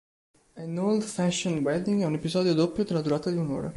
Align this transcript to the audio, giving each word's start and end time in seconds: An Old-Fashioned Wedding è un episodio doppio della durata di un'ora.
An 0.55 0.79
Old-Fashioned 0.79 1.63
Wedding 1.63 2.01
è 2.01 2.05
un 2.05 2.15
episodio 2.15 2.55
doppio 2.55 2.83
della 2.83 3.01
durata 3.03 3.29
di 3.29 3.37
un'ora. 3.37 3.69